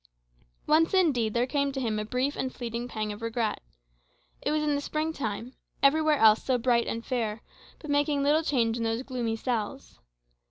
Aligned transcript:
Once, 0.65 0.95
indeed, 0.95 1.35
there 1.35 1.45
came 1.45 1.71
to 1.71 1.79
him 1.79 1.99
a 1.99 2.03
brief 2.05 2.35
and 2.35 2.55
fleeting 2.55 2.87
pang 2.87 3.11
of 3.13 3.21
regret. 3.21 3.61
It 4.41 4.49
was 4.49 4.63
in 4.63 4.73
the 4.73 4.81
spring 4.81 5.13
time; 5.13 5.53
everywhere 5.83 6.17
else 6.17 6.43
so 6.43 6.57
bright 6.57 6.87
and 6.87 7.05
fair, 7.05 7.43
but 7.77 7.91
making 7.91 8.23
little 8.23 8.41
change 8.41 8.77
in 8.77 8.83
those 8.83 9.03
gloomy 9.03 9.35
cells. 9.35 9.99